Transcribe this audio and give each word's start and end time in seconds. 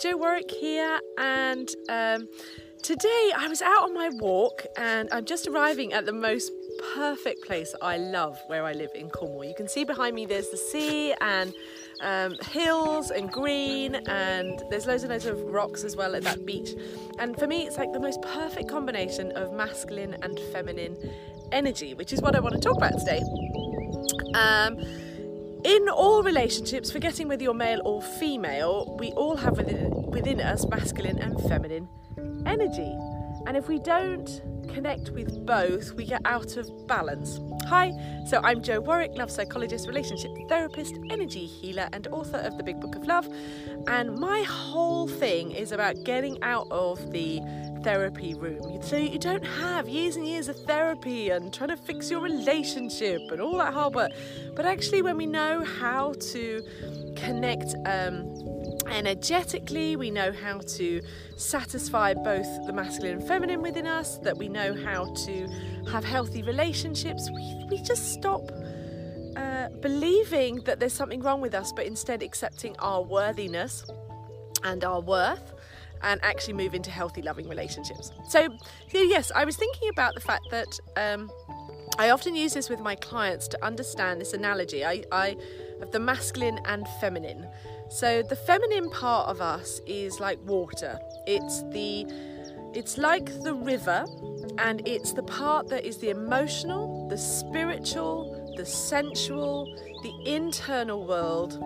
Jo 0.00 0.16
Warwick 0.16 0.50
here, 0.50 0.98
and 1.18 1.68
um, 1.90 2.26
today 2.82 3.32
I 3.36 3.48
was 3.48 3.60
out 3.60 3.82
on 3.82 3.92
my 3.92 4.08
walk 4.14 4.64
and 4.78 5.10
I'm 5.12 5.26
just 5.26 5.46
arriving 5.46 5.92
at 5.92 6.06
the 6.06 6.12
most 6.12 6.50
perfect 6.94 7.44
place 7.44 7.74
I 7.82 7.98
love 7.98 8.38
where 8.46 8.64
I 8.64 8.72
live 8.72 8.88
in 8.94 9.10
Cornwall. 9.10 9.44
You 9.44 9.52
can 9.54 9.68
see 9.68 9.84
behind 9.84 10.16
me 10.16 10.24
there's 10.24 10.48
the 10.48 10.56
sea 10.56 11.12
and 11.20 11.52
um, 12.00 12.34
hills 12.46 13.10
and 13.10 13.30
green, 13.30 13.94
and 13.94 14.62
there's 14.70 14.86
loads 14.86 15.02
and 15.02 15.12
loads 15.12 15.26
of 15.26 15.38
rocks 15.42 15.84
as 15.84 15.96
well 15.96 16.16
at 16.16 16.22
that 16.22 16.46
beach. 16.46 16.70
And 17.18 17.38
for 17.38 17.46
me, 17.46 17.66
it's 17.66 17.76
like 17.76 17.92
the 17.92 18.00
most 18.00 18.22
perfect 18.22 18.70
combination 18.70 19.32
of 19.32 19.52
masculine 19.52 20.16
and 20.22 20.40
feminine 20.50 20.96
energy, 21.52 21.92
which 21.92 22.14
is 22.14 22.22
what 22.22 22.34
I 22.34 22.40
want 22.40 22.54
to 22.54 22.60
talk 22.60 22.78
about 22.78 22.98
today. 22.98 23.20
Um, 24.34 24.78
in 25.64 25.88
all 25.88 26.22
relationships, 26.22 26.90
forgetting 26.90 27.28
whether 27.28 27.42
you're 27.42 27.54
male 27.54 27.80
or 27.84 28.02
female, 28.02 28.96
we 28.98 29.10
all 29.12 29.36
have 29.36 29.56
within, 29.56 29.90
within 30.10 30.40
us 30.40 30.66
masculine 30.66 31.18
and 31.18 31.40
feminine 31.48 31.88
energy. 32.46 32.96
And 33.46 33.56
if 33.56 33.68
we 33.68 33.78
don't 33.78 34.28
connect 34.68 35.10
with 35.10 35.46
both, 35.46 35.92
we 35.94 36.04
get 36.04 36.22
out 36.24 36.56
of 36.56 36.86
balance. 36.86 37.40
Hi, 37.66 37.92
so 38.26 38.40
I'm 38.42 38.62
Jo 38.62 38.80
Warwick, 38.80 39.12
love 39.14 39.30
psychologist, 39.30 39.86
relationship 39.86 40.30
therapist, 40.48 40.94
energy 41.10 41.46
healer, 41.46 41.88
and 41.92 42.06
author 42.08 42.38
of 42.38 42.56
The 42.56 42.62
Big 42.62 42.80
Book 42.80 42.94
of 42.94 43.04
Love. 43.06 43.28
And 43.86 44.18
my 44.18 44.42
whole 44.42 45.06
thing 45.08 45.52
is 45.52 45.72
about 45.72 46.04
getting 46.04 46.42
out 46.42 46.66
of 46.70 47.12
the 47.12 47.40
therapy 47.82 48.34
room. 48.34 48.82
So 48.82 48.96
you 48.96 49.18
don't 49.18 49.44
have 49.44 49.88
years 49.88 50.16
and 50.16 50.26
years 50.26 50.48
of 50.48 50.56
therapy 50.64 51.30
and 51.30 51.52
trying 51.52 51.70
to 51.70 51.76
fix 51.76 52.10
your 52.10 52.20
relationship 52.20 53.20
and 53.30 53.40
all 53.40 53.56
that 53.58 53.72
hard 53.72 53.94
work. 53.94 54.12
But 54.54 54.66
actually, 54.66 55.02
when 55.02 55.16
we 55.16 55.26
know 55.26 55.64
how 55.64 56.14
to 56.32 56.62
connect, 57.16 57.74
um, 57.86 58.34
energetically, 58.90 59.96
we 59.96 60.10
know 60.10 60.32
how 60.32 60.58
to 60.58 61.00
satisfy 61.36 62.14
both 62.14 62.66
the 62.66 62.72
masculine 62.72 63.18
and 63.18 63.26
feminine 63.26 63.62
within 63.62 63.86
us, 63.86 64.18
that 64.18 64.36
we 64.36 64.48
know 64.48 64.74
how 64.74 65.12
to 65.14 65.46
have 65.90 66.04
healthy 66.04 66.42
relationships, 66.42 67.30
we, 67.34 67.66
we 67.70 67.82
just 67.82 68.12
stop 68.12 68.50
uh, 69.36 69.68
believing 69.80 70.56
that 70.64 70.80
there's 70.80 70.92
something 70.92 71.22
wrong 71.22 71.40
with 71.40 71.54
us, 71.54 71.72
but 71.72 71.86
instead 71.86 72.22
accepting 72.22 72.76
our 72.78 73.02
worthiness 73.02 73.84
and 74.64 74.84
our 74.84 75.00
worth 75.00 75.54
and 76.02 76.20
actually 76.22 76.54
move 76.54 76.74
into 76.74 76.90
healthy, 76.90 77.22
loving 77.22 77.48
relationships. 77.48 78.10
So, 78.28 78.48
yes, 78.92 79.30
I 79.34 79.44
was 79.44 79.56
thinking 79.56 79.88
about 79.90 80.14
the 80.14 80.20
fact 80.20 80.44
that 80.50 80.80
um, 80.96 81.30
I 81.98 82.10
often 82.10 82.34
use 82.34 82.54
this 82.54 82.68
with 82.70 82.80
my 82.80 82.94
clients 82.94 83.48
to 83.48 83.64
understand 83.64 84.20
this 84.20 84.32
analogy 84.32 84.84
I, 84.84 85.04
I, 85.12 85.36
of 85.80 85.90
the 85.90 86.00
masculine 86.00 86.60
and 86.64 86.86
feminine. 87.00 87.46
So 87.88 88.22
the 88.22 88.36
feminine 88.36 88.90
part 88.90 89.28
of 89.28 89.40
us 89.40 89.80
is 89.86 90.20
like 90.20 90.38
water. 90.44 90.98
It's 91.26 91.62
the 91.70 92.06
it's 92.72 92.96
like 92.98 93.42
the 93.42 93.52
river 93.52 94.04
and 94.58 94.86
it's 94.86 95.12
the 95.12 95.24
part 95.24 95.68
that 95.70 95.84
is 95.84 95.98
the 95.98 96.10
emotional, 96.10 97.08
the 97.08 97.18
spiritual, 97.18 98.54
the 98.56 98.64
sensual, 98.64 99.66
the 100.04 100.32
internal 100.32 101.04
world 101.04 101.58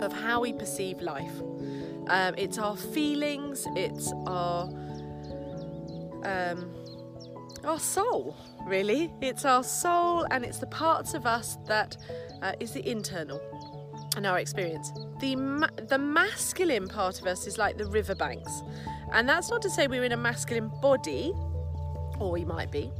of 0.00 0.12
how 0.12 0.40
we 0.40 0.52
perceive 0.52 1.00
life. 1.00 1.40
Um, 2.06 2.34
it's 2.38 2.58
our 2.58 2.76
feelings, 2.76 3.66
it's 3.74 4.12
our 4.26 4.68
um, 6.24 6.70
our 7.64 7.78
soul, 7.78 8.36
really. 8.66 9.12
It's 9.20 9.44
our 9.44 9.64
soul, 9.64 10.26
and 10.30 10.44
it's 10.44 10.58
the 10.58 10.66
parts 10.66 11.14
of 11.14 11.26
us 11.26 11.58
that 11.66 11.96
uh, 12.42 12.52
is 12.60 12.72
the 12.72 12.88
internal 12.88 13.40
and 14.16 14.26
our 14.26 14.38
experience. 14.38 14.92
The, 15.20 15.36
ma- 15.36 15.68
the 15.88 15.98
masculine 15.98 16.88
part 16.88 17.20
of 17.20 17.26
us 17.26 17.46
is 17.46 17.58
like 17.58 17.78
the 17.78 17.86
riverbanks. 17.86 18.62
And 19.12 19.28
that's 19.28 19.50
not 19.50 19.62
to 19.62 19.70
say 19.70 19.86
we're 19.86 20.04
in 20.04 20.12
a 20.12 20.16
masculine 20.16 20.70
body, 20.80 21.32
or 22.18 22.30
we 22.30 22.44
might 22.44 22.70
be, 22.70 22.90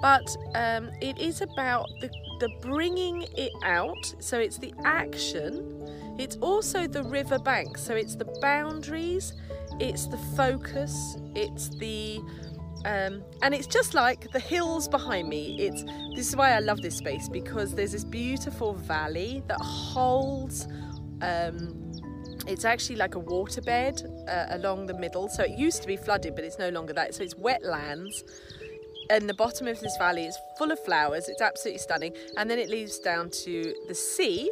but 0.00 0.36
um, 0.54 0.90
it 1.00 1.18
is 1.18 1.40
about 1.40 1.88
the, 2.00 2.08
the 2.40 2.48
bringing 2.60 3.22
it 3.36 3.52
out. 3.62 4.14
So 4.20 4.38
it's 4.38 4.58
the 4.58 4.72
action, 4.84 6.16
it's 6.18 6.36
also 6.36 6.86
the 6.86 7.02
riverbank. 7.02 7.78
So 7.78 7.94
it's 7.94 8.14
the 8.14 8.26
boundaries, 8.40 9.34
it's 9.80 10.06
the 10.06 10.18
focus, 10.36 11.16
it's 11.34 11.68
the 11.68 12.20
um, 12.84 13.22
and 13.42 13.54
it's 13.54 13.66
just 13.66 13.94
like 13.94 14.30
the 14.32 14.40
hills 14.40 14.88
behind 14.88 15.28
me. 15.28 15.60
It's 15.60 15.82
this 16.14 16.28
is 16.28 16.36
why 16.36 16.52
I 16.52 16.60
love 16.60 16.80
this 16.80 16.96
space 16.96 17.28
because 17.28 17.74
there's 17.74 17.92
this 17.92 18.04
beautiful 18.04 18.74
valley 18.74 19.42
that 19.48 19.60
holds. 19.60 20.66
Um, 21.20 21.74
it's 22.46 22.64
actually 22.64 22.96
like 22.96 23.14
a 23.14 23.20
waterbed 23.20 24.04
uh, 24.28 24.56
along 24.56 24.86
the 24.86 24.94
middle. 24.94 25.28
So 25.28 25.42
it 25.42 25.58
used 25.58 25.82
to 25.82 25.88
be 25.88 25.96
flooded, 25.96 26.34
but 26.34 26.44
it's 26.44 26.58
no 26.58 26.70
longer 26.70 26.92
that. 26.94 27.14
So 27.14 27.22
it's 27.22 27.34
wetlands. 27.34 28.22
And 29.10 29.28
the 29.28 29.34
bottom 29.34 29.66
of 29.66 29.80
this 29.80 29.96
valley 29.98 30.24
is 30.24 30.36
full 30.56 30.70
of 30.70 30.78
flowers. 30.84 31.28
It's 31.28 31.42
absolutely 31.42 31.78
stunning. 31.78 32.12
And 32.36 32.50
then 32.50 32.58
it 32.58 32.68
leads 32.68 32.98
down 32.98 33.30
to 33.44 33.74
the 33.88 33.94
sea, 33.94 34.50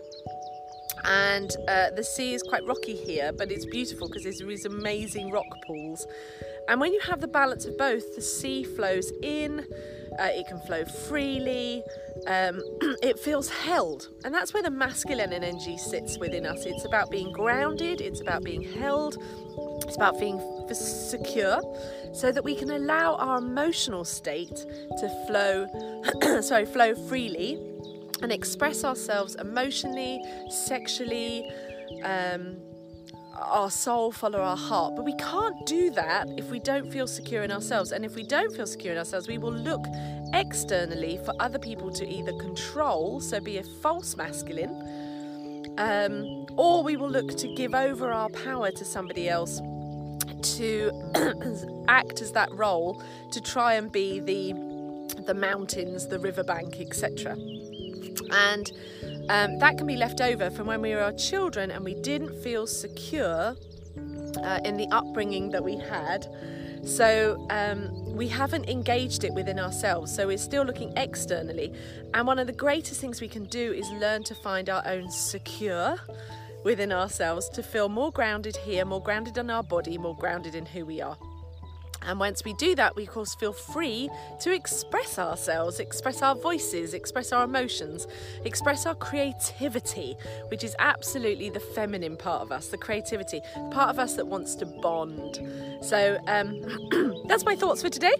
and 1.04 1.54
uh, 1.69 1.91
the 1.91 2.03
sea 2.03 2.34
is 2.34 2.43
quite 2.43 2.64
rocky 2.66 2.97
here 2.97 3.32
but 3.32 3.50
it's 3.53 3.66
beautiful 3.66 4.08
because 4.08 4.25
there's 4.25 4.41
these 4.41 4.64
amazing 4.64 5.31
rock 5.31 5.47
pools 5.66 6.06
and 6.69 6.81
when 6.81 6.93
you 6.93 7.00
have 7.00 7.21
the 7.21 7.28
balance 7.28 7.65
of 7.65 7.77
both 7.78 8.15
the 8.15 8.22
sea 8.22 8.65
flows 8.65 9.12
in 9.22 9.60
uh, 10.19 10.28
it 10.31 10.47
can 10.47 10.60
flow 10.60 10.84
freely 10.84 11.82
um, 12.27 12.60
it 13.03 13.19
feels 13.19 13.49
held. 13.49 14.09
And 14.25 14.34
that's 14.34 14.54
where 14.54 14.62
the 14.62 14.71
masculine 14.71 15.32
energy 15.32 15.76
sits 15.76 16.19
within 16.19 16.47
us. 16.47 16.65
It's 16.65 16.87
about 16.87 17.10
being 17.10 17.31
grounded 17.32 18.00
it's 18.00 18.21
about 18.21 18.43
being 18.44 18.62
held 18.62 19.19
it's 19.87 19.97
about 19.97 20.19
being 20.19 20.41
secure 20.72 21.60
so 22.12 22.32
that 22.32 22.43
we 22.43 22.56
can 22.56 22.71
allow 22.71 23.15
our 23.16 23.38
emotional 23.38 24.05
state 24.05 24.56
to 24.56 25.26
flow 25.26 26.41
sorry 26.41 26.66
flow 26.66 26.94
freely 27.09 27.59
and 28.22 28.32
express 28.32 28.84
ourselves 28.84 29.34
emotionally, 29.37 30.22
sexually, 30.49 31.50
um, 32.03 32.56
our 33.41 33.71
soul 33.71 34.13
follow 34.13 34.41
our 34.41 34.57
heart. 34.57 34.97
But 34.97 35.05
we 35.05 35.15
can't 35.15 35.67
do 35.67 35.91
that 35.91 36.29
if 36.37 36.51
we 36.51 36.61
don't 36.61 36.91
feel 36.91 37.07
secure 37.07 37.43
in 37.43 37.51
ourselves. 37.51 37.93
And 37.93 38.05
if 38.05 38.15
we 38.15 38.23
don't 38.23 38.55
feel 38.55 38.67
secure 38.67 38.93
in 38.93 38.99
ourselves, 38.99 39.29
we 39.29 39.39
will 39.39 39.53
look 39.53 39.85
externally 40.33 41.19
for 41.25 41.35
other 41.41 41.59
people 41.59 41.91
to 41.93 42.09
either 42.09 42.33
control, 42.35 43.21
so 43.21 43.41
be 43.41 43.59
a 43.59 43.63
false 43.63 44.17
masculine, 44.17 45.75
um, 45.79 46.47
or 46.57 46.83
we 46.83 46.97
will 46.97 47.11
look 47.11 47.37
to 47.37 47.55
give 47.55 47.75
over 47.75 48.13
our 48.13 48.29
power 48.31 48.71
to 48.71 48.85
somebody 48.85 49.29
else 49.29 49.61
to 50.43 50.91
act 51.89 52.21
as 52.21 52.33
that 52.33 52.53
role 52.53 53.03
to 53.31 53.41
try 53.41 53.75
and 53.75 53.93
be 53.93 54.21
the 54.21 54.53
the 55.27 55.35
mountains, 55.35 56.09
the 56.09 56.19
riverbank, 56.19 56.81
etc 56.81 57.37
and 58.31 58.73
um, 59.28 59.59
that 59.59 59.76
can 59.76 59.87
be 59.87 59.97
left 59.97 60.20
over 60.20 60.50
from 60.50 60.66
when 60.66 60.81
we 60.81 60.94
were 60.94 61.12
children 61.12 61.70
and 61.70 61.84
we 61.84 61.94
didn't 61.94 62.42
feel 62.42 62.66
secure 62.66 63.56
uh, 64.42 64.60
in 64.64 64.76
the 64.76 64.87
upbringing 64.91 65.50
that 65.50 65.64
we 65.64 65.76
had. 65.76 66.26
So 66.84 67.44
um, 67.50 68.14
we 68.14 68.28
haven't 68.28 68.69
engaged 68.69 69.25
it 69.25 69.34
within 69.34 69.59
ourselves. 69.59 70.14
So 70.14 70.28
we're 70.28 70.38
still 70.38 70.62
looking 70.62 70.97
externally. 70.97 71.72
And 72.14 72.26
one 72.26 72.38
of 72.38 72.47
the 72.47 72.53
greatest 72.53 73.00
things 73.00 73.20
we 73.20 73.28
can 73.28 73.44
do 73.47 73.72
is 73.72 73.88
learn 73.91 74.22
to 74.25 74.34
find 74.37 74.70
our 74.70 74.87
own 74.87 75.10
secure 75.10 75.97
within 76.62 76.93
ourselves 76.93 77.48
to 77.50 77.62
feel 77.62 77.88
more 77.88 78.12
grounded 78.12 78.56
here, 78.56 78.84
more 78.84 79.03
grounded 79.03 79.37
in 79.37 79.50
our 79.50 79.62
body, 79.64 79.98
more 79.98 80.16
grounded 80.16 80.54
in 80.54 80.66
who 80.66 80.84
we 80.84 81.00
are. 81.00 81.16
And 82.06 82.21
once 82.21 82.44
we 82.44 82.55
do 82.55 82.75
that, 82.77 82.97
we 82.97 83.03
of 83.03 83.11
course 83.11 83.34
feel 83.34 83.53
free 83.53 84.09
to 84.41 84.53
express 84.53 85.19
ourselves, 85.19 85.81
express 85.81 86.22
our 86.22 86.34
voices, 86.34 86.94
express 86.94 87.33
our 87.33 87.44
emotions, 87.44 88.06
express 88.44 88.87
our 88.87 88.94
creativity, 88.94 90.17
which 90.49 90.64
is 90.64 90.75
absolutely 90.79 91.50
the 91.50 91.61
feminine 91.61 92.17
part 92.17 92.43
of 92.43 92.53
us, 92.53 92.69
the 92.69 92.79
creativity, 92.79 93.41
part 93.70 93.91
of 93.91 93.99
us 93.99 94.14
that 94.14 94.26
wants 94.26 94.55
to 94.56 94.67
bond. 94.67 95.41
So 95.82 96.19
um, 96.26 96.62
that's 97.26 97.44
my 97.44 97.56
thoughts 97.56 97.82
for 97.82 97.88
today 97.88 98.14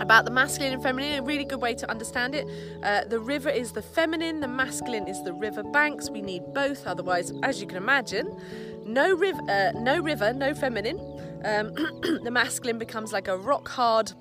about 0.00 0.24
the 0.24 0.30
masculine 0.30 0.74
and 0.74 0.82
feminine, 0.82 1.18
a 1.20 1.22
really 1.22 1.44
good 1.44 1.60
way 1.60 1.74
to 1.74 1.88
understand 1.88 2.34
it. 2.34 2.46
Uh, 2.82 3.04
the 3.04 3.20
river 3.20 3.48
is 3.48 3.72
the 3.72 3.82
feminine, 3.82 4.40
the 4.40 4.48
masculine 4.48 5.06
is 5.06 5.22
the 5.22 5.32
river 5.32 5.62
banks. 5.62 6.10
We 6.10 6.22
need 6.22 6.42
both, 6.52 6.86
otherwise, 6.86 7.32
as 7.42 7.60
you 7.60 7.66
can 7.66 7.76
imagine, 7.76 8.36
no 8.84 9.14
river, 9.14 9.40
uh, 9.48 9.72
no 9.78 9.98
river, 10.00 10.32
no 10.32 10.54
feminine 10.54 10.98
um, 11.44 11.74
the 12.22 12.30
masculine 12.30 12.78
becomes 12.78 13.12
like 13.12 13.28
a 13.28 13.36
rock 13.36 13.68
hard 13.68 14.12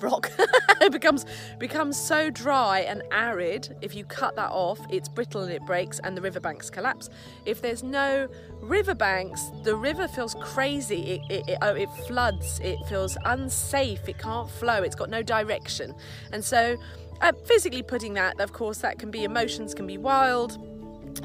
rock. 0.00 0.30
It 0.80 0.92
becomes 0.92 1.24
becomes 1.58 1.96
so 1.96 2.28
dry 2.30 2.80
and 2.80 3.02
arid 3.10 3.74
if 3.80 3.94
you 3.94 4.04
cut 4.04 4.36
that 4.36 4.50
off 4.50 4.80
it's 4.90 5.08
brittle 5.08 5.42
and 5.42 5.52
it 5.52 5.64
breaks 5.64 5.98
and 6.00 6.16
the 6.16 6.20
riverbanks 6.20 6.68
collapse. 6.68 7.08
If 7.46 7.62
there's 7.62 7.82
no 7.82 8.28
riverbanks 8.60 9.50
the 9.62 9.76
river 9.76 10.08
feels 10.08 10.34
crazy. 10.40 11.02
It, 11.12 11.20
it, 11.30 11.48
it, 11.48 11.58
oh, 11.62 11.74
it 11.74 11.88
floods. 12.06 12.60
It 12.62 12.78
feels 12.86 13.16
unsafe. 13.24 14.06
It 14.08 14.18
can't 14.18 14.50
flow. 14.50 14.82
It's 14.82 14.96
got 14.96 15.08
no 15.08 15.22
direction. 15.22 15.94
And 16.32 16.44
so 16.44 16.76
uh, 17.22 17.32
physically 17.46 17.82
putting 17.82 18.12
that 18.14 18.38
of 18.40 18.52
course 18.52 18.78
that 18.78 18.98
can 18.98 19.10
be 19.10 19.24
emotions 19.24 19.72
can 19.74 19.86
be 19.86 19.96
wild. 19.96 20.58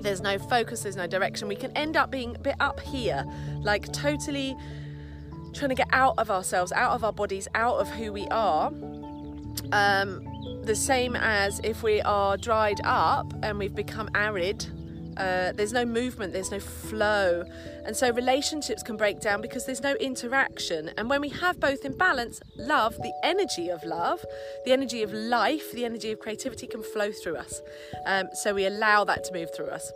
There's 0.02 0.22
no 0.22 0.38
focus, 0.38 0.84
there's 0.84 0.96
no 0.96 1.08
direction. 1.08 1.48
We 1.50 1.56
can 1.56 1.75
end 1.75 1.98
up 1.98 2.12
being 2.12 2.36
a 2.36 2.40
bit 2.40 2.56
up 2.60 2.80
here, 2.80 3.25
like 3.62 3.92
totally 3.92 4.56
trying 5.54 5.69
to 5.69 5.75
get 5.75 5.90
out 5.92 6.16
of 6.18 6.30
ourselves, 6.30 6.72
out 6.72 6.92
of 6.92 7.04
our 7.04 7.13
bodies, 7.13 7.48
out 7.56 7.78
of 7.78 7.90
who 7.90 8.12
we 8.12 8.28
are. 8.28 8.68
Um, 9.72 10.25
the 10.63 10.75
same 10.75 11.16
as 11.16 11.60
if 11.63 11.84
we 11.84 12.01
are 12.01 12.38
dried 12.38 12.80
up 12.84 13.34
and 13.44 13.57
we've 13.57 13.75
become 13.75 14.10
arid 14.13 14.66
uh, 15.19 15.51
there's 15.51 15.74
no 15.74 15.86
movement, 15.86 16.31
there's 16.31 16.50
no 16.50 16.60
flow. 16.60 17.44
And 17.86 17.96
so 17.96 18.12
relationships 18.12 18.81
can 18.81 18.96
break 18.96 19.19
down 19.19 19.42
because 19.42 19.66
there's 19.66 19.81
no 19.81 19.96
interaction. 19.96 20.92
And 20.98 21.10
when 21.10 21.19
we 21.19 21.30
have 21.30 21.60
both 21.60 21.84
in 21.84 21.98
balance, 21.98 22.40
love, 22.56 22.96
the 22.98 23.13
energy 23.24 23.68
of 23.68 23.84
love, 23.84 24.24
the 24.66 24.72
energy 24.72 25.04
of 25.04 25.12
life, 25.12 25.74
the 25.74 25.84
energy 25.84 26.12
of 26.12 26.19
creativity 26.19 26.68
can 26.68 26.81
flow 26.81 27.12
through 27.12 27.36
us. 27.36 27.62
Um, 28.06 28.30
so 28.34 28.54
we 28.54 28.66
allow 28.66 29.04
that 29.04 29.25
to 29.25 29.34
move 29.34 29.50
through 29.54 29.68
us. 29.68 29.92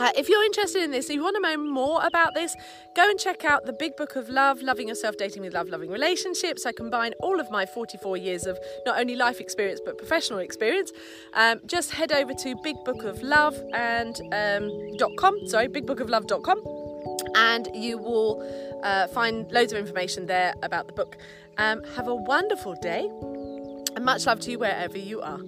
Uh, 0.00 0.10
if 0.16 0.30
you're 0.30 0.42
interested 0.44 0.82
in 0.82 0.90
this, 0.90 1.10
if 1.10 1.14
you 1.14 1.22
want 1.22 1.36
to 1.36 1.42
know 1.42 1.58
more 1.58 2.02
about 2.06 2.32
this, 2.32 2.56
go 2.96 3.06
and 3.08 3.18
check 3.18 3.44
out 3.44 3.66
the 3.66 3.72
Big 3.74 3.96
Book 3.96 4.16
of 4.16 4.30
Love, 4.30 4.62
Loving 4.62 4.88
Yourself, 4.88 5.18
Dating 5.18 5.42
with 5.42 5.52
Love, 5.52 5.68
Loving 5.68 5.90
Relationships. 5.90 6.64
I 6.64 6.72
combine 6.72 7.12
all 7.20 7.38
of 7.38 7.50
my 7.50 7.66
44 7.66 8.16
years 8.16 8.46
of 8.46 8.58
not 8.86 8.98
only 8.98 9.14
life 9.14 9.40
experience 9.40 9.78
but 9.84 9.98
professional 9.98 10.38
experience. 10.38 10.90
Um, 11.34 11.60
just 11.66 11.90
head 11.90 12.12
over 12.12 12.32
to 12.32 12.56
Big 12.62 12.76
Book 12.82 13.04
of 13.04 13.22
Love 13.22 13.62
and 13.74 14.18
um, 14.32 14.70
.com. 15.18 15.36
Sorry, 15.46 15.68
BigBookOfLove.com, 15.68 17.34
and 17.36 17.68
you 17.74 17.98
will 17.98 18.80
uh, 18.82 19.06
find 19.08 19.52
loads 19.52 19.70
of 19.74 19.78
information 19.78 20.24
there 20.24 20.54
about 20.62 20.86
the 20.86 20.94
book. 20.94 21.18
Um, 21.58 21.84
have 21.94 22.08
a 22.08 22.14
wonderful 22.14 22.74
day, 22.80 23.06
and 23.94 24.02
much 24.02 24.24
love 24.24 24.40
to 24.40 24.50
you 24.50 24.58
wherever 24.58 24.96
you 24.96 25.20
are. 25.20 25.40